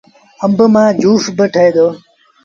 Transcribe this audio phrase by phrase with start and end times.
[0.43, 1.87] آݩب مآݩ جُوس با ٺهي دو۔